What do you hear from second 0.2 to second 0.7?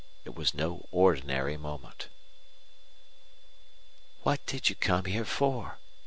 It was